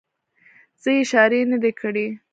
[0.81, 2.07] زه یې اشارې نه دي کړې.